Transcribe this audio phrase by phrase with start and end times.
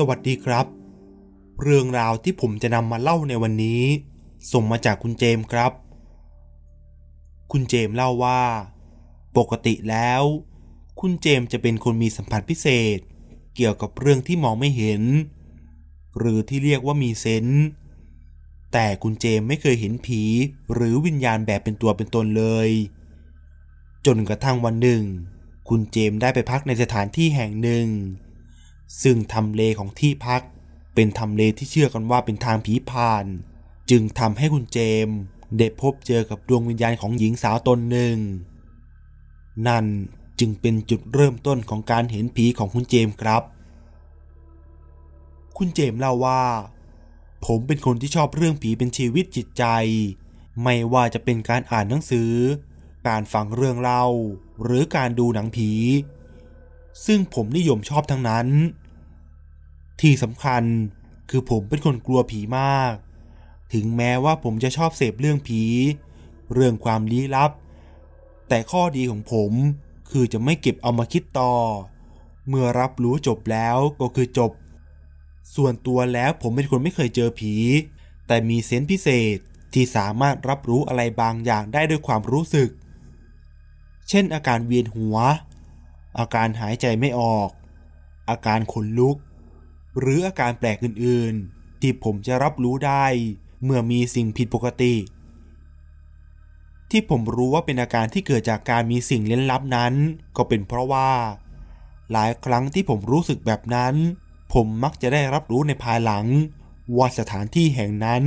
[0.00, 0.66] สวัสดีครับ
[1.62, 3.82] เรื่องราวที่ผมจะนำมาเล่าในวันนี้
[4.52, 5.72] ส่งมาจากคุณเจมส์ครับ
[7.52, 8.42] คุณเจมส์เล่าว่า
[9.36, 10.22] ปกติแล้ว
[11.00, 12.66] คุณเจมส์จะเป็นคนมีสัมผัสพิเศ
[12.96, 12.98] ษ
[13.56, 15.02] เกี่ยวกับเรื่องที่มองไม่เห็น
[16.18, 17.64] หรือที่เรียกว่ามีเซนส์
[18.72, 20.22] แต่คุณเจมส์ไม่เคยเห็นผี
[20.72, 22.70] หรือวิญญาณแบบเป็นตัวเป็นตนเลย
[24.06, 25.02] จนกระทั่งวันหนึ่ง
[25.68, 27.88] คุณเจมส์ได้ไปพักในสถานที่แห่งหนึ่ง
[29.02, 30.42] ซึ่งทำเลของที่พัก
[30.94, 33.26] เป็นทำเลที่เชื่อกันว่าเป็นทางผีผ่าน
[33.90, 35.18] จึงทำให้คุณเจมส์
[35.58, 38.16] ได้พบเจอกับดวงวิญญาณของหญิงสาวตนหนึ่ง
[39.66, 39.86] นั่น
[40.40, 43.42] จึงเป็นจุดเริ่มต้นของการเห็นผีของคุณเจมส์ครับ
[45.58, 46.44] คุณเจมส์เล่าว่า
[47.46, 49.64] ผมเป็นคนที่ชอบเรื่องผีเป็นชีวิตจิตใจ
[50.62, 52.32] ไม่ว่าจะเป็นการอ่านหนังสือ
[53.08, 54.04] การฟังเรื่องเล่า
[54.64, 55.70] หรือการดูหนังผี
[57.06, 58.46] ซึ่งผมนิยมชอบทั้งนั้น
[60.00, 60.62] ที่สำคัญ
[61.30, 62.94] คือผมเป็นคนกลัวผีมาก
[63.72, 65.62] ถึงแม้ว่าผมจะชอบเสพเรื่องผี
[66.52, 67.50] เรื่องความลี้ลับ
[68.48, 69.52] แต่ข้อดีของผม
[70.10, 71.52] คือจะไม่เก็บเอามาคิดต่อ
[72.48, 74.52] เมื่อรับรู้จบแล้วก็คือจบ
[75.56, 77.54] ส่วนตัวแล้วผมเป็นคนไม่เคยเจอผี
[78.26, 79.38] แต่มีเซนส์พิเศษ
[79.74, 82.70] ที่สามารถรับรู้อะไรบางอย่างได้ด้วยความรู้สึก
[84.08, 85.16] เช่นอาการเวียนหัว
[86.18, 87.50] อาการหายใจไม่ออก
[88.30, 89.16] อาการขนลุก
[89.98, 93.06] หรืออาการแปลกอื่นๆ ที่ผมจะรับรู้ได้
[93.64, 94.94] เมื่อมีสิ่งผิดปกติ
[96.90, 99.94] ที่ผมรู้ว่าเป็นอาการที่เกิดจากการมีสิ่งเล้นลับนั้น
[100.36, 101.10] ก็เป็นเพราะว่า
[102.12, 103.94] หลายครั้งที่ผมรู้สึกแบบนั้น
[104.52, 106.26] ผมมักจะได้รับรู้ในภายหลัง
[106.96, 108.22] ว่าสถานที่แห่งนั้น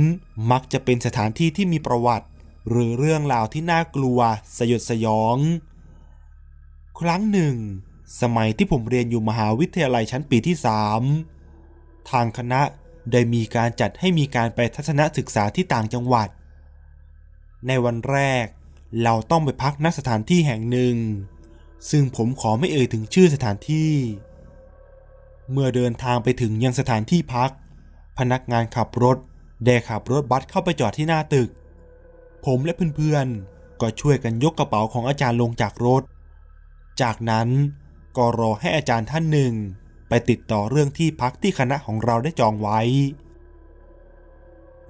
[0.50, 2.26] มักจะเป็นสถานที่ที่มีประวัติ
[2.68, 4.18] หรือเรื่องราวที่น่ากลัว
[4.56, 5.36] สยดสยอง
[7.00, 7.56] ครั้งหนึ่ง
[8.20, 11.02] สมัยที่ผมเรียนอยู่มหาวิทยาลัยชั้นปีที่สาม
[12.10, 12.60] ทางคณะ
[13.12, 16.28] ได้มีการจัดให้มีการไปทัศนศึกษาที่ต่างจังหวัด
[17.66, 18.46] ในวันแรก
[19.02, 20.96] เราต้องไปพักณสถานที่แห่งหนึ่ง
[21.90, 23.92] ซึ่งผมขอไม่เอ่ยถึงชื่อสถานที่
[25.50, 27.50] เมื่อเดินทางไปถึงยังสถานที่พัก
[28.18, 29.18] พนักงานขับรถ
[29.64, 31.48] ได้ขับรถบัสเข้าไปจอดที่หน้าตึก
[32.44, 36.02] ผมและเพื่อนๆ ก็ช่วยกันยกกระเป๋าของอาจารย์ลงจากรถ
[37.02, 37.48] จากนั้น
[38.16, 39.54] ก็รอให้อาจารย์ท่านหนึ่ง
[40.14, 42.80] ไปติดต่อเรื่องที่พักที่คณะของเราได้จองไว้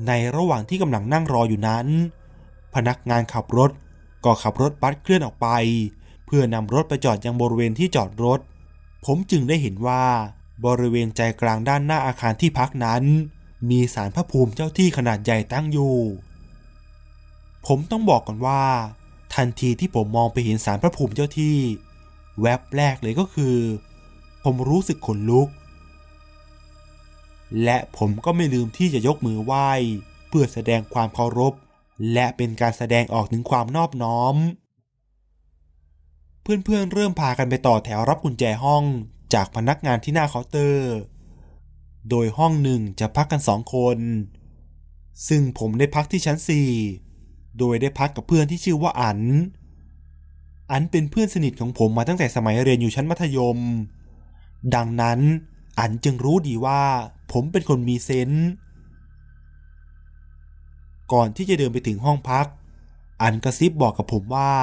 [0.06, 1.86] ในระหว่างที่กำลังนั่งรออยู่นั้น
[2.74, 3.70] พนักงานขับรถ
[4.24, 5.48] ก็ขับรถบัสเคลื่อนออกไป
[6.26, 8.40] เพื่อนำรถไปจอดยังบริเวณที่จอดรถ
[9.04, 10.04] ผมจึงได้เห็นว่า
[10.66, 13.02] บริเวณใจกลางด้านหน้าอาคารที่พักนั้น
[13.70, 15.96] มีสารพระภูมิเจ้าที่ขนาดใหญ่ตั้งอยู่
[17.66, 18.62] ผมต้องบอกก่อนว่า
[19.34, 21.56] ทันทีที่ผมมองไปเห็นสารพระภูมิเจ้าที่
[22.40, 23.56] แวบแรกเลยก็คือ
[24.44, 25.48] ผมรู้สึกขนลุก
[27.64, 29.70] และผมก็ไม่ลืมที่จะยกมือไหว้
[30.28, 31.54] เพื่อแสดงความเคารพ
[32.12, 34.36] และเป็นการแสดงออกถึงความนอบน้อม
[36.42, 38.84] เพื่อนๆเริ่มพากันไปต่อแถวรับกุญแจห้อง
[39.34, 40.92] จากพนักงานที่หน้าเคาน์เตอร์
[42.10, 43.98] โดยห้องหนึ่งจะพักกันสองคน
[45.28, 46.68] ซึ่งผมได้พักที่ชั้นสี่
[47.58, 49.20] โดยได้พักกับเพื่อนที่ชื่อว่าอัน
[50.72, 53.58] อันเป็นเพื่อนสนิทของผมมาตั้งแต่สมัยเรียนอยู่ชั้นมัธยม
[54.74, 55.20] ดังนั้น
[55.78, 56.82] อันจึงรู้ดีว่า
[57.32, 58.46] ผมเป็นคนมีเซนส์
[61.12, 62.46] ก่อนที่จะเดินไปถึงห้องพัก
[63.22, 64.54] อันกระซิบบอกกับผมว่า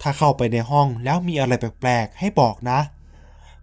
[0.00, 2.80] ถ้าเข้าไปในห้องแล้วมีอะไรแปลกๆ ให้บอกนะ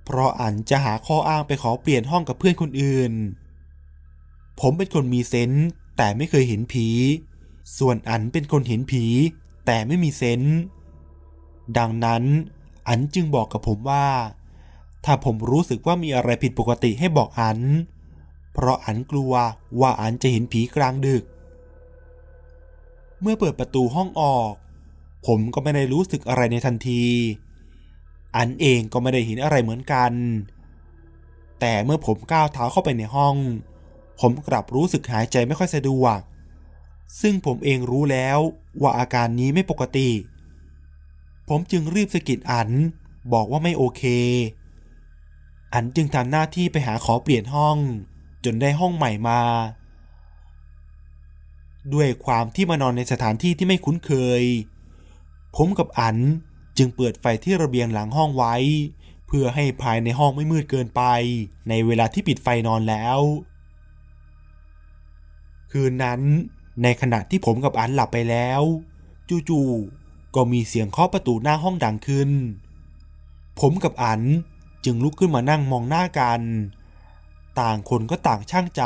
[0.03, 3.13] เพราะอันจะหาข้ออ้างไปขอเปลี่ยนห้องกับเพื่อนคนอื่น
[4.59, 5.67] ผมเป็นคนมีเซนส์
[5.97, 6.88] แต่ไม่เคยเห็นผี
[7.77, 9.06] ส่วนอันเป็นคนเห็นผี
[9.66, 10.57] แต่ไม่มีเซนส์
[11.77, 12.23] ดังนั้น
[12.88, 14.06] อันจึงบอกกับผมว่า
[15.05, 17.59] ถ้าผมรู้สึกว่ามีอะไรผิดปกติให้บอกอัน
[18.53, 19.33] เพราะอันกลัว
[19.79, 21.23] ว่าอันจะเห็นผีกลางดึก
[23.21, 24.53] เมื่อเปิดประตูห้องออก
[25.27, 27.03] ผมก็ไม่ได้รู้สึกอะไรในทันที
[28.38, 30.11] อันเองก็ไม่ได้เห็นอะไรเหมือนกัน
[31.59, 33.35] แต่เมื่อผมก้าวเท้าเข้าไปในห้อง
[34.19, 36.19] ผมกลับรู้สึกหายใจไม่ค่อยสะดวก
[37.21, 38.38] ซึ่งผมเองรู้แล้ว
[38.81, 40.09] ว่าอาการนี้ไม่ปกติ
[41.50, 42.69] ผมจึงรีบสะกิดอัน
[43.33, 44.03] บอกว่าไม่โอเค
[45.77, 47.77] อันจึงทำหน้าที่ไปหาขอเปลี่ยนห้อง
[48.45, 49.42] จนได้ห้องใหม่มา
[51.94, 54.12] ด้วยความที่มานอนในสถานที่ที่ไม่คุ้นเค
[54.42, 54.44] ย
[55.56, 56.18] ผมกับอัน
[56.77, 58.56] จึงเปิดไฟที่ระเบียงหลังห้องไว้
[59.27, 61.01] เพื่อให้ภายในห้องไม่มืดเกินไป
[61.69, 63.19] ในเวลาที่ปิดไฟนอนแล้ว
[65.71, 66.21] คืนนั้น
[66.83, 68.62] ในขณะที่ผมกับอันหลับไปแล้ว
[69.50, 72.30] จู่ๆก็มีเสียงเคาะประตูหน้าห้องดังขึ้น
[73.60, 74.21] ผมกับอัน
[74.85, 76.41] จึงลุกขึ้นมานั่งมองหน้ากัน
[77.59, 78.83] ต่างคนก็ต่างช่างใจ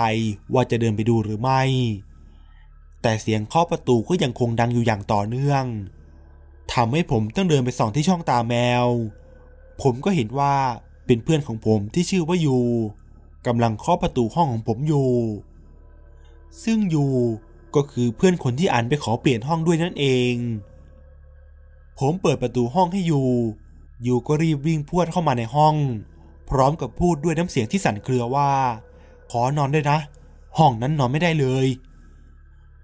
[0.54, 1.62] ว่าจะเดินไปดูหรือไม่
[3.02, 5.66] แต่เสียงเคาะประตูก็ยังคงดังอยู่อย่างต่อเนื่อง
[6.74, 8.86] ทำให้ผมต้องเดินไปส่องที่ช่องตาแมว
[9.82, 10.56] ผมก็เห็นว่า
[11.06, 12.58] เป็นเพื่อนของผมที่ชื่อว่ายู
[13.48, 15.12] กำลังเคาะประตูห้องของผมอยู่
[16.64, 17.06] ซึ่งยู
[17.76, 20.36] ก็คือเพื่อนคนที่อันไปขอเปลี่ยนห้องด้วยนั่นเอง
[22.00, 23.22] ผมเปิดประตูห้องให้ยู
[24.06, 25.76] ยูก็รีบวิ่งพวดเข้ามาในห้อง
[26.50, 28.50] พร้อมกับพูดด้วยน้ำเสียงที่สั่นเครือว่า
[29.32, 29.98] ขอนอนด้วยนะ
[30.58, 31.68] ห้องนั้นนอนไม่ได้เลย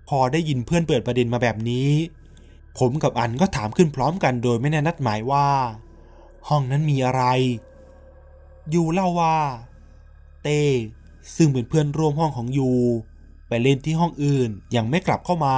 [0.08, 1.90] พอได้ยินเพื่อนเปิดประเด็นมาแบบนี้
[2.78, 5.48] ผมกับอันก็ถามขึ้นพร้อมกันโดยไม่แน่นัดหมายว่า
[6.48, 7.24] ห้องนั้นมีอะไร
[8.74, 9.38] ยูเล่าว่า
[10.44, 10.62] เต้
[11.36, 12.72] ซึ่งเป็นเพื่อนร่วมห้องของยู
[13.48, 15.58] ไปเล่นที่ห้องอื่นยังไม่กลับเข้ามา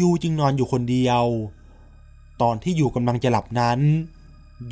[0.00, 1.24] ยูจึงนอนอยู่คนเดียว
[2.42, 3.80] ตอนที่อยู่กำลังจะหลับนั้น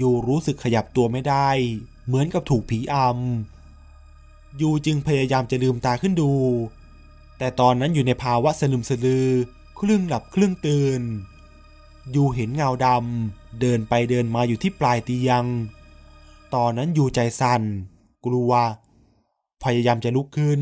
[0.00, 1.48] ยูรู้สึกขยับตัวไม่ได้
[2.06, 6.32] เหมือนกับถูกผีอำยูจึงพยายามจะลืมตาขึ้นดู
[7.38, 9.28] แต่ตอนนั้นอยู่ในภาวะสลึมสลือ
[9.78, 11.02] ครึ่งหลับครึ่งตื่น
[12.14, 15.44] ยูเห็นเงาดำเดินไปเดินมาอยู่ที่ปลายเตียง
[16.54, 17.62] ตอนนั้นยูใจสั่น
[18.26, 18.52] กลัว
[19.62, 20.60] พยายามจะลุกขึ้น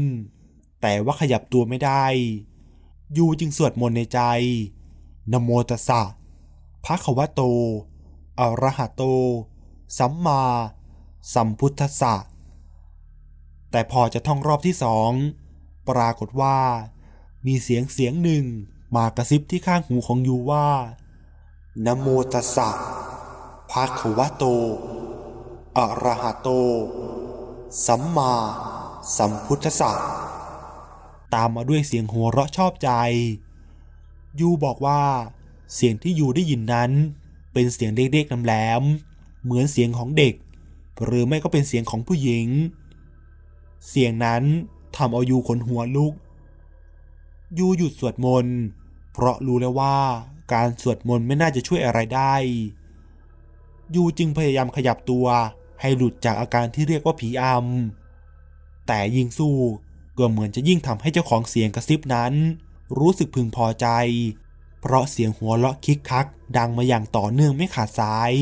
[0.83, 2.07] แต่ว่าขยับตัวไม่ได้
[3.17, 4.21] ยูจึงสวดมนต์ในใจ
[5.33, 6.03] นโมตัสสะ
[6.85, 7.43] ภะควะโต
[8.41, 9.03] อระหะโต
[9.99, 10.43] สัมมา
[11.35, 12.15] สัมพุทธสะ
[13.71, 15.13] แต่พอจะท่องรอบที่สอง
[15.89, 16.59] ปรากฏว่า
[17.47, 18.45] มีเสียงเสียงหนึ่ง
[18.97, 20.69] มากระซิบที่ข้างหูของยูว่า
[21.85, 22.71] นโมตัสสะ
[23.71, 24.45] ภะควะโต
[25.79, 26.49] อระหะโต
[27.87, 28.33] สัมมา
[29.17, 29.93] สัมพุทธสสะ
[31.35, 32.91] ตามมาด้วยเสียงหัวเราะชอบใจ
[34.41, 35.03] ยูบอกว่า
[35.75, 36.91] เสียงที่ยูได้ยินนั้น
[37.53, 38.83] เป็นเสียงเด็กๆนำแหลม
[39.45, 40.35] เหมือนเสียงของเด็ก
[41.05, 42.49] หรือไม่ก็เป็นเสียงของผู้หญิง
[43.89, 44.43] เสียงนั้น
[44.97, 46.15] ทำเอายูขนหัวลุก
[47.59, 48.59] ยูหยุดสวดมนต์
[49.13, 49.97] เพราะรู้แล้วว่า
[50.53, 52.35] การสวดมนต์ไม่น่าจะช่วยอะไรได้
[53.95, 55.27] ยูจึงพยายามขยับตัว
[55.81, 59.57] ให้หลุดจากอาการที่เรียกว่าผีอำแต่ยิ่งสู้
[60.19, 62.33] ก็เหมือนจะยิ่งทำให้เจ้าของเสียงกระซิบนั้น
[62.99, 63.87] รู้สึกพึงพอใจ
[64.81, 66.27] เพราะเสียงหัวเราะคิกคัก
[66.57, 68.33] ดังมาอย่างต่อเนื่องไม่ขาดสาย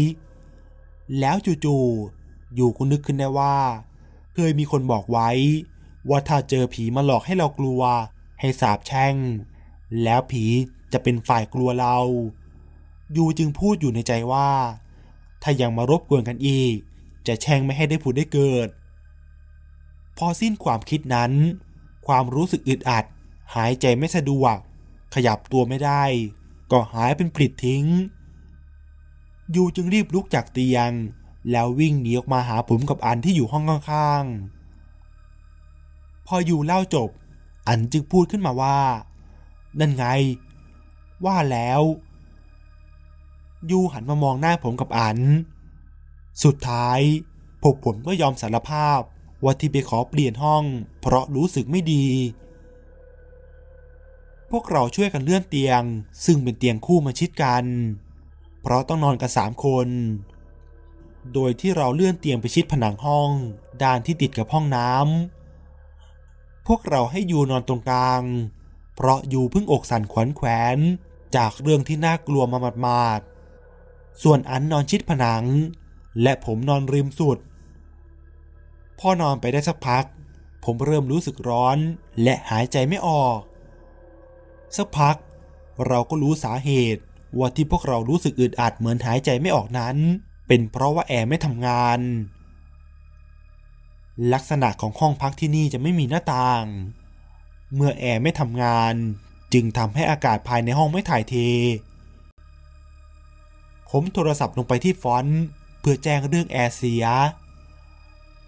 [1.20, 3.56] แล้วจู่ๆ อยู่ก็นึกขึ้นได้ว่า
[4.34, 5.30] เคยมีคนบอกไว้
[6.08, 7.80] ว่าถ้าเจอผีมาหลอกให้เรากลัว
[8.40, 9.14] ให้สาบแช่ง
[10.02, 10.44] แล้วผี
[10.92, 11.96] จะเป็นฝ่ายกลัวเรา
[13.16, 14.50] ยูจึงพูดอยู่ในใจว่า
[15.42, 16.76] ถ้ายังมารบกวนกันอีก
[17.26, 18.68] จะแช่งไม่ให้ได้ผุดได้เกิด
[20.16, 21.32] พอสิ้นความคิดนั้น
[22.06, 23.04] ความรู้สึกอึดอัด
[23.54, 24.56] หายใจไม่สะดวก
[25.18, 26.04] ขยับตัวไม่ได้
[26.72, 27.84] ก็หายเป็นปลิดทิ้ง
[29.54, 30.90] ยูจึงรีบลุกจากเตียง
[31.50, 37.10] แล้ววิ่งหนีออกมาหาผมกับอันที่อยู่ห้องข้างๆ พอยูเล่าจบ
[37.68, 38.78] อันจึงพูดขึ้นมาว่า
[39.78, 40.04] นั่นไง
[41.24, 41.82] ว่าแล้ว
[43.70, 45.18] ยูหันมามองหน้าผมกับอัน
[46.44, 47.00] สุดท้าย
[47.62, 49.00] พวกผมก็ยอมสารภาพ
[49.44, 50.64] ว่าที่ไปขอเปลี่ยนห้อง
[51.00, 52.06] เพราะรู้สึกไม่ดี
[54.50, 55.82] พวกเราช่วยกันเลื่อนเตียง
[56.24, 57.64] ซึ่งเป็นเตียงคู่มาชิดกัน
[58.62, 59.88] เพราะต้องนอนกันสามคน
[61.34, 63.30] โดยที่เราเลื่อนเตียงไปชิดผนังห้อง
[63.82, 68.22] ด้านที่ติดกับห้องน้ำพวกเราให้ยูนอนตรงกลาง
[68.96, 70.78] เพราะยูเพิ่งอกสั่นขวัญแขวน
[71.36, 75.44] จากเรื่องที่น่ากลัวมาหมาดๆส่วนอันนอนชิดผนัง
[76.22, 77.38] และผมนอนริมสุด
[78.98, 80.04] พอนอนไปได้สักพัก
[80.64, 81.78] ผมเริ่มรู้สึกร้อน
[82.22, 83.38] และหายใจไม่ออก
[84.76, 85.16] สักพัก
[85.86, 87.02] เราก็รู้สาเหตุ
[87.38, 89.96] ว่าที่พวกเรารู้สึกอึดอัดเหมือนหายใจไม่ออกนั้น
[90.46, 92.00] เป็นเพราะว่าแอร์ไม่ทำงาน
[94.32, 96.64] ลักษณะของห้องพักที่นี่จะไม่มีหน้าต่าง
[97.74, 98.94] เมื่อแอร์ไม่ทำงาน
[99.52, 101.34] จึงทำให้อากาศภายในห้องไม่ถ่ายเท
[103.90, 105.42] ผมโทรศัพท์ลงไปที่ฟอนต์
[105.80, 107.04] เพื่อแจ้งเรื่องแอร์เสีย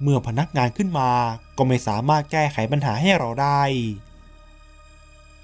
[0.03, 1.11] เมื่อพนักงานขึ้นมา
[1.57, 3.63] ก็ไม่สามารถแก้ไขปัญหาให้เราได้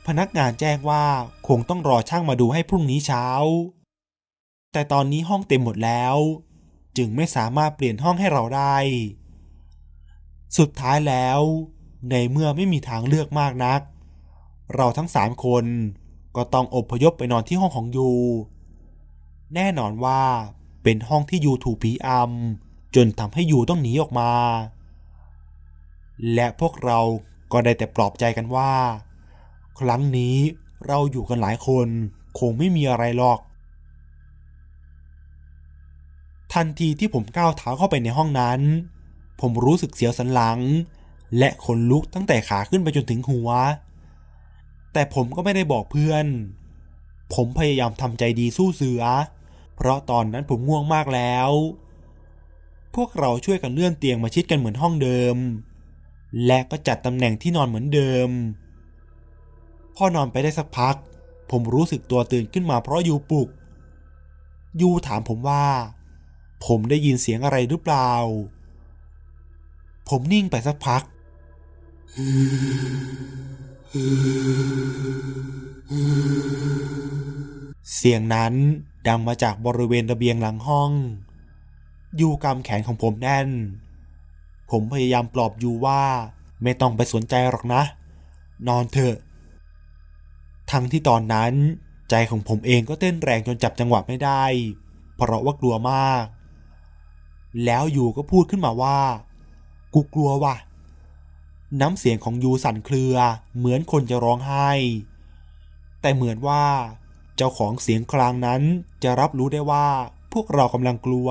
[0.07, 1.05] พนักงานแจ้งว่า
[1.49, 3.27] คงต้องรอช่างมาดูให้พรุ่งนี้เช้า
[4.73, 6.17] แต่ตอนนี้ห้องเต็มหมดแล้ว
[6.97, 8.77] จึงไม่สามารถเปลี่ยนห้องให้เราได้
[10.59, 11.41] สุดท้ายแล้ว
[12.11, 13.81] ในเมื่อไม่มีทางเลือกมากนัก
[14.75, 15.65] เราทั้งสามคน
[16.37, 18.11] ก็ต้องอบพยพไปนอนที่ห้องของยู
[19.55, 20.23] แน่นอนว่า
[20.83, 24.33] เป็นห้องที่ยูถูกผีอำจนทำให้ยูต้องหนีออกมา
[26.35, 27.01] และพวกเรา
[27.53, 28.73] ก็ได้แต่ปลอบใจกันว่า
[29.81, 30.37] ครั้งนี้
[30.87, 31.89] เราอยู่กันหลายคน
[32.39, 33.41] คงไม่มีอะไรหรอก
[36.53, 38.61] ทันทีที่ผมก้าวเท้าเข้าไปในห้องนั้น
[39.41, 40.61] ผมรู้สึกเสียวสันหลัง
[41.39, 43.51] และขนลุกตั้งแต่ขาขึ้นไปจนถึงหัว
[44.93, 46.27] แต่ผมก็ไม่ได้บอกเพื่อน
[47.35, 49.03] ผมพยายามทำใจดีสู้เสือ
[49.77, 51.51] เพราะตอนนั้นผมง่วงมากแล้ว
[52.95, 55.37] พวกเราช่วยกันเลื่อนเตียงมาชิดกันเหมือนห้องเดิม
[56.47, 58.29] และก็จัดตำแหน่งที่นอนเหมือนเดิม
[59.97, 60.97] พอนอนไปได้สักพัก
[61.51, 63.49] ผมรู้สึกตัวตื่นขึ้นมาเพราะยูปลุก
[64.81, 65.65] ยูถามผมว่า
[66.67, 68.11] ผมได้ยินเสียงอะไรหรือเปล่า
[70.09, 71.03] ผมนิ่งไปสักพัก
[77.97, 78.55] เสียงนั้น
[79.07, 80.91] ดังมาจากบริเวณระเบียงหลังห้อง
[82.21, 83.49] ยูกำแขนของผมแน่น
[84.71, 86.03] ผมพยายามปลอบยูว่า
[86.63, 87.83] ไม่ต้องไปสนใจหรอกนะ
[88.69, 89.17] นอนเถอะ
[90.71, 91.55] ทั้งที่ตอนนั้น
[92.11, 94.45] ใจของผมเองก็เต้นแรงจนจับจังหวะไม่ได้
[95.17, 96.25] เพราะว่ากลัวมาก
[97.65, 99.01] แล้วยูก็พูดขึ้นมาว่า
[99.95, 100.57] กูกลัวว่ะ
[101.81, 103.15] น้ำเสียงของยูสั่นเครือ
[103.57, 104.71] เหมือนคนจะร้องไห้
[106.01, 106.65] แต่เหมือนว่า
[107.37, 108.63] เจ้าของเสียงคลางนั้น
[109.03, 109.89] จะรับรู้ได้ว่า
[110.33, 111.29] พวกเรากำลังกลัว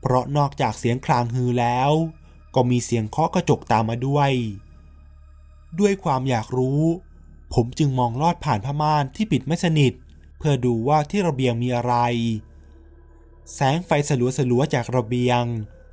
[0.00, 1.90] เพราะนอกจากเสียงคลางฮือแล้ว
[2.54, 4.30] ก็มีเสียงเคาะกระจกตามมาด้วย
[5.80, 6.82] ด้วยความอยากรู้
[7.54, 9.92] ผมจึงมองลอดผ่านผ้าม่านที่ปิดไม่สนิท
[10.38, 11.94] เพื่อดูว่าที่ระเบียงมีอะไร
[13.54, 15.42] แสงไฟสลัวสลัวๆจากระเบียง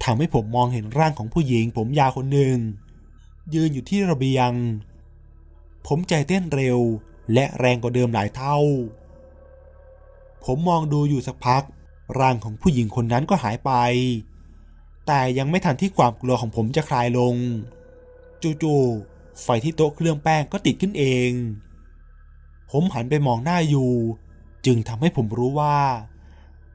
[0.03, 2.57] ทำให้ผมมองเห็นร่างของผู้หญิง ผมยาวคนหนึ่ง
[3.53, 4.51] ยืนอยู่ที่ระเบียง
[5.87, 6.79] ผมใจเต้นเร็ว
[7.33, 8.57] และแรงกว่าเดิมหลายเท่า
[10.45, 11.63] ผมมองดูอยู่สักพัก
[12.19, 13.71] ร่างของผู้หญิงคนนั้นก็หายไป
[15.07, 17.35] แต่ยังไม่ทันที่ความกลัวของผมจะคลายลง
[18.63, 21.31] จู่ๆ ไฟที่โต๊ะเครื่องแป้งก็ติดขึ้นเอง
[22.71, 23.91] ผมหันไปมองหน้าอยู่
[24.65, 25.77] จึงทำให้ผมรู้ว่า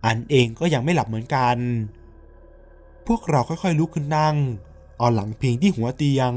[0.07, 1.57] อันเองก็ยังไม่หลับเหมือนกัน
[3.07, 4.37] พวกเราค่อยๆลุกขึ้นนั่ง
[4.99, 6.33] เอาหลังพิงที่หัวเตียง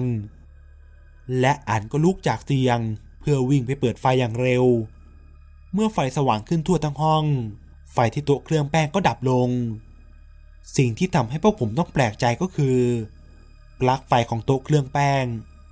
[1.40, 2.80] และอันก็ลุกจากเตียง
[3.20, 4.66] เพื่อวิ่งไปเปิดไฟอย่างเร็ว
[5.74, 7.26] เมื่อไฟสว่างขึ้นทั่วทั้งห้อง
[7.94, 9.50] ไฟที่โต๊ะเครื่องแป้งก็ดับลง
[10.78, 12.80] สิ่งที่ทำให้พวกผมต้องแปลกใจก็คือ
[13.80, 15.26] ปลั๊กไฟของโต๊ะเครื่องแป้ง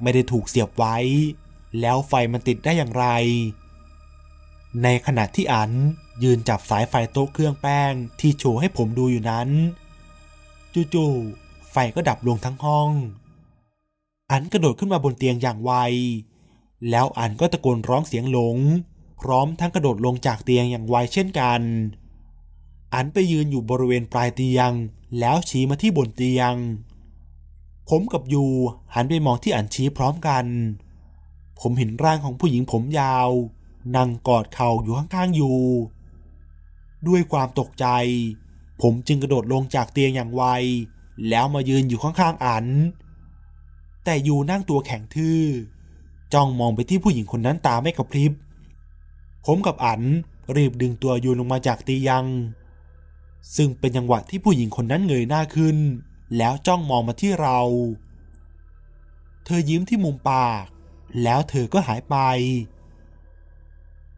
[0.03, 0.97] ไม่ได้ถูกเสียบไว้
[1.81, 3.05] แล้วไฟมันติดได้อย่างไร
[4.83, 5.71] ในขณะที่อัน
[6.23, 9.49] ยืนจับสายไฟโต๊ะเครื่องแป้งที่โชว์ให้ผมดูอยู่นั้น
[10.93, 12.89] จู่ๆไฟก็ดับลงทั้งห้อง
[14.31, 15.71] อันกระโดดขึ้นมาบนเตียงอย่างไว
[16.89, 18.57] แล้วอันก็ตะโกนร้องเสียงหลง
[19.21, 21.61] พร้อมทั้งกระโดดลงจากเตียงอย่างไวเช่นกัน
[22.93, 24.71] อันไปยืนอยู่บริเวณปลายเตียง
[25.19, 26.53] แล้วชี้มาที่บนเตียง
[27.89, 28.43] ผมกับยู
[28.95, 30.45] หันไปมองที่อันชี้พร้อมกัน
[31.59, 33.29] ผมเห็นร่างของผู้หญิงผมยาว
[33.95, 35.53] นั่งกอดเข่าอยู่ข้างๆยู
[37.07, 37.85] ด้วยความตกใจ
[38.81, 40.43] ผมจึงกระโดดลงจากเตียงอย่างไว
[41.29, 42.65] แล้วมายืนอยู่ข้างๆอัน
[44.03, 45.41] แต่ยูนั่งตัวแข็งทื่อ
[46.33, 48.33] จ้องมองไปที่ผู้หญิงคนนั้นตาไม่กระพริบ
[49.45, 50.01] ผมกับอัน
[50.55, 52.23] รีบดึงตัวยูลงมาจากเตียง
[53.55, 55.77] ซึ่งเป็นจังหวะที่ผู้หญิงคนนั้นเงยหน้าขึ้น
[56.37, 57.59] แล้วจ้องมองมาที่เรา
[59.45, 60.65] เธอยิ้มที่มุมปาก
[61.23, 62.15] แล้วเธอก็หายไป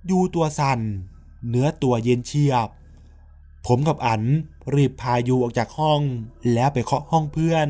[0.10, 0.80] ยูตัวสั่น
[1.50, 2.70] เนื้อตัวเย็นเฉียบ
[3.68, 4.22] ผมกับอัน
[4.76, 6.02] รีบพายูออกจากห้อง
[6.54, 7.70] แล้วไปเคาะห้องเพื่อน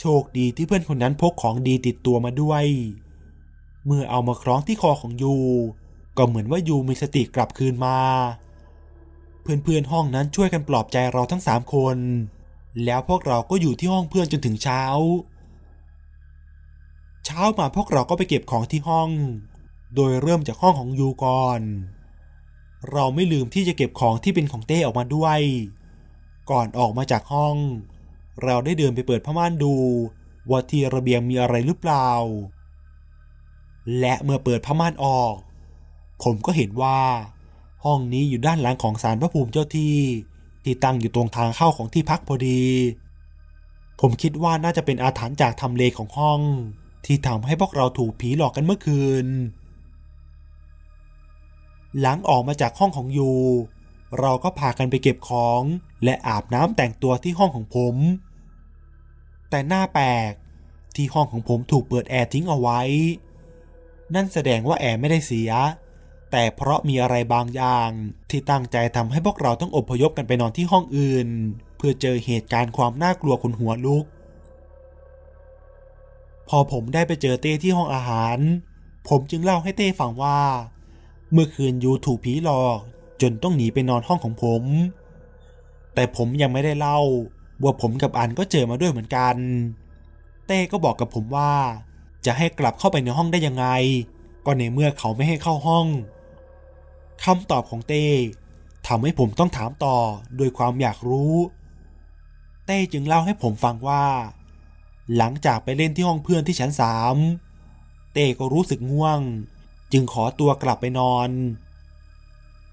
[0.00, 2.64] โชคดีที่เพื่อนคนนั้นพกของดีติดตัวมาด้วย
[3.86, 5.34] เมื่อเอามาคล้องที่คอของยู
[6.16, 7.98] ก็เหมือนว่ายูมีสติกลับคืนมา
[9.42, 11.98] เพื่อนๆ ห้องนั้นช่วยกันปลอบใจเราทั้งสามคน
[12.84, 14.82] แล้วพวกเราก็อยู่ที่ห้องเพื่อนจนถึงเช้า
[17.24, 19.10] เช้ามาพวกเราก็ไปเก็บของที่ห้อง
[19.94, 21.60] โดยเริ่มจากห้องของยูก่อน
[22.92, 25.40] เราไม่ลืมที่จะเก็บของที่เป็นของเต้ออกมาด้วย
[26.50, 27.56] ก่อนออกมาจากห้อง
[28.44, 29.74] เราได้เดินไปเปิดผ้าม่านดู
[30.50, 32.10] ว่าที่ระเบียงมีอะไรหรือเปล่า
[33.98, 35.34] และเมื่อเปิดผ้าม่านออก
[36.22, 37.00] ผมก็เห็นว่า
[37.84, 39.96] ห้องนี้อยู่ด้านหลังของศาลพระภูมิเจ้าที่
[40.64, 42.62] ที่ตั้งอยู่ตรงทางเข้าของที่พักพอดี
[44.00, 46.40] ผมคิดว่าน่าจะเป็นอาถรรพ์จากทำเลของห้อง
[47.06, 49.26] ที่ทำให้พวกเราถูกผีหลอกกันเมื่อคืน
[52.00, 53.32] หลังออกมาจากห้องของยู
[54.20, 55.62] เราก็พากันไปเก็บของ
[56.04, 57.96] และอาบน้ำแต่งตัวที่ห้องของผม
[59.50, 60.32] แต่หน้าแปลก
[60.96, 62.80] ที่ห้องของผมถูกเปิดแอร์ทิ้งเอาไว้
[64.14, 65.50] นั่นแสดงว่าแอร์ไม่ได้เสีย
[66.32, 67.90] แต่เพราะมีอะไรบางอย่าง
[68.30, 71.28] ที่ตั้งใจทำให้พวกเราต้องอพยพกันไปนอนที่ห้องอื่น
[71.76, 74.04] เพื่อเจอเหตุการณ์ความน่ากลัวขนหัวลุก
[76.48, 78.38] พอผมได้ไปเจอเต้ที่ห้องอาหาร
[79.08, 80.38] ผมจึงเล่าให้เต้ฟังว่า
[81.32, 82.78] เมื่อคืนยูถูกผีหลอก
[83.22, 84.62] จนต้องหนีไปนอนห้องของผม
[85.94, 87.00] แต่ผมยังไม่ได้เล่า
[87.62, 89.36] ว่าผมกับอันก็เจอมาด้วยเหมือนกัน
[90.46, 91.52] เต้ก็บอกกับผมว่า
[92.26, 93.66] จะให้กลับเข้าไปในห้องได้ยังไง
[94.46, 95.86] ก็ในเมื่อเขาไม่ให้เข้าห้อง
[97.24, 98.06] คำตอบของเต้
[98.86, 99.96] ทำให้ผมต้องถามต่อ
[100.36, 101.34] โดยความอยากรู้
[102.66, 104.04] เต้จึงเล่าให้ผมฟังว่า
[105.16, 107.16] หลังจากไปเล่นที่ห้องเพื่อนที่ชั้นสาม
[108.12, 109.20] เต้ก็รู้สึกง่วง
[109.92, 111.30] จึงขอตัวกลับไปนอน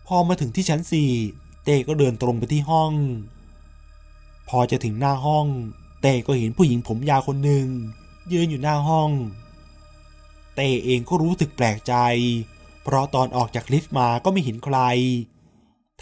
[0.07, 1.11] พอมาถึงที่ชั้นสี่
[1.63, 2.93] เต้ก็เดินตรงไปที่ห้อง
[4.49, 5.47] พอจะถึงหน้าห้อง
[6.01, 7.67] เต้ก็เห็นผู้หญิงผมยาวคนหนึ่ง
[8.31, 9.11] ยืนอยู่หน้าห้อง
[10.55, 11.93] เต้เองก็รู้สึกแปลกใจ
[12.91, 14.77] เพราะตอนออกจากลิฟต์มาก็ไม่เห็นใคร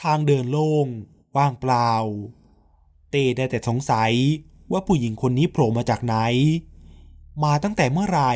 [0.02, 0.88] ทางเดินโล่ง
[1.38, 1.92] ว่างเปล่า
[3.12, 4.12] เต้ได้แต่สงสัย
[4.72, 6.16] ว่าผู้หญิงคนนี้โผล่มาจากไหน
[7.44, 8.34] มาตั้งแต่เมื่อไหร่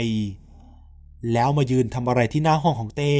[1.33, 3.15] แล้วมายืนทำอะไรที่หน้าห้องของเต้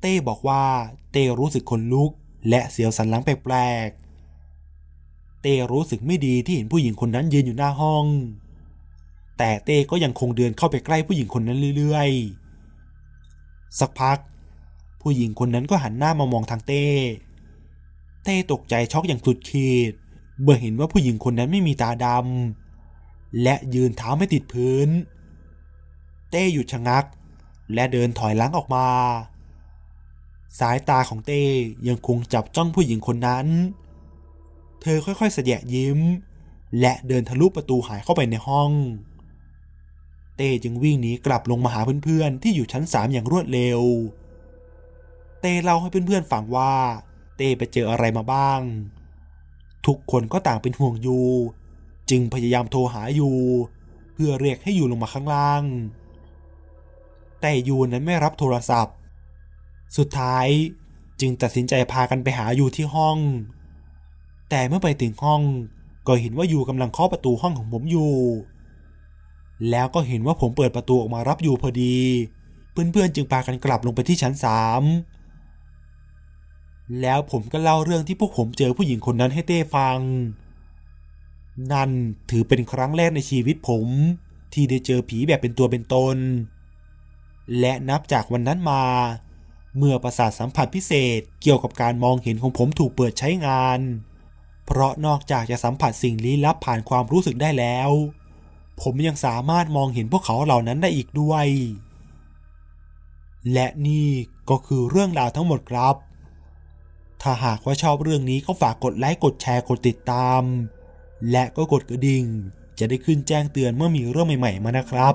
[0.00, 0.64] เต้บอกว่า
[1.12, 2.10] เต้รู้สึกขนลุก
[2.48, 3.56] และเสียวสันหลังแปล
[3.86, 8.06] กๆ เต้รู้สึกไม่ดีที่เห็นผู้หญิงคนนั้นยืนอยู่หน้าห้อง
[9.38, 12.47] แต่เต้ก็ยังคงเดินเข้าไปใกล้ผู้หญิงคนนั้นเรื่อยๆ
[13.78, 14.18] สักพัก
[15.00, 16.84] ผู้หญิงคนนั้นก็หันหน้ามามองทางเต้
[18.24, 19.92] เต้ตกใจช็อกอย่างสุดขีด
[20.42, 24.88] เมื่อเห็นว่าผู้หญิงคนนั้นไม่มีตาดำและยืนเท้าไม่ติดพื้น
[26.30, 27.04] เต้หยุดชะงัก
[27.74, 28.86] และเดินถอยหลังออกมา
[30.60, 31.42] สายตาของเต้
[31.88, 33.46] ยังคงจับจ้องผู้หญิงคนนั้น
[34.82, 35.98] เธอค่อยๆเสยะยิ้ม
[36.80, 38.70] และเดินทะลุประตูหายเข้าไปในห้อง
[40.38, 43.80] เต้จึงวิ่งหนีกลับลงมาหาเพื่อนๆ ที่อยู่ชั้นสามอย่างรวดเร็ว
[45.40, 46.74] เต้เล่าให้เพื่อนๆฟังว่า
[47.36, 48.60] เต้ไปเจออะไรมาบ้าง
[49.86, 51.20] ทุกคนก็ต่างเป็นห่วงยู
[52.10, 53.30] จึงพยายามโทรหายู
[54.14, 55.64] เพื่อเรียกให้ยูลงมาข้างล่าง
[57.40, 58.96] แต่ยูนั้นไม่รับโทรศัพท์
[59.96, 60.46] สุดท้าย
[61.20, 63.18] จึงตัดสินใจพากันไปหายูที่ห้อง
[64.50, 65.42] แต่เมื่อไปถึงห้อง
[66.06, 68.12] ก็เห็นว่ายูกำลังเคาะประตูห้องของผมอยู่
[69.70, 71.96] แล้วก็เห็นว่าผมเปิดประตูออกมารับอยู่พอดี
[72.70, 74.82] เพื่อนๆจึงพากันกลับลงไปที่ชั้นสาม
[77.00, 79.98] แล้วผมก็เล่าเรื่องที่พวกผมเจอผู้หญิงคนนั้นให้เต้ฟัง
[81.72, 81.90] นั่น
[82.30, 83.86] ถือเป็นครั้งแรกในชีวิตผม
[84.52, 86.16] ที่ได้เจอผีแบบเป็นตัวเป็นตน
[87.60, 88.84] และนับจากวันนั้นมา
[89.76, 93.80] เมื่อประสาทสัมผัสพิเศษเกี่ยวกับการมองเห็นของผมถูกเปิดใช้งาน
[94.66, 97.90] เพราะนอกจากจะสัมผัสสิ่งลี้ลับผ่านความรู้สึกได้แล้ว
[98.82, 101.46] ผมยังสามารถมองเห็นพวกเขาเหล่านั้นได้อีกด้วย
[103.52, 104.08] และนี่
[104.50, 105.96] ก็คือเรื่องราวทั้งหมดครับ
[107.22, 110.42] ถ้าหากว่าชอบเรื่องนี้ก็ฝากกดไลค์กดแชร์กดติดตาม
[111.30, 112.24] และก็กดกระดิ่ง
[112.78, 115.14] จะได้ขึ้นแจ้งเตือนเมื่อมีเรื่องใหม่ ๆ มานะครับ